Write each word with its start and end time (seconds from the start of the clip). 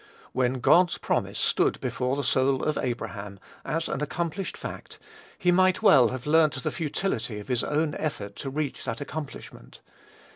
When 0.31 0.61
God's 0.61 0.97
promise 0.97 1.37
stood 1.39 1.79
before 1.79 2.15
the 2.15 2.23
soul 2.23 2.63
of 2.63 2.75
Abraham, 2.79 3.39
as 3.63 3.87
an 3.87 4.01
accomplished 4.01 4.57
fact, 4.57 4.97
he 5.37 5.51
might 5.51 5.83
well 5.83 6.07
have 6.07 6.25
learnt 6.25 6.63
the 6.63 6.71
futility 6.71 7.37
of 7.39 7.49
his 7.49 7.63
own 7.63 7.93
effort 7.93 8.35
to 8.37 8.49
reach 8.49 8.83
that 8.85 8.99
accomplishment. 8.99 9.79